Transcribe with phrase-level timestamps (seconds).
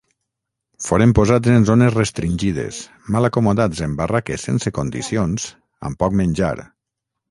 [0.85, 2.81] Foren posats en zones restringides,
[3.17, 5.49] mal acomodats en barraques sense condicions,
[5.91, 6.57] amb poc menjar.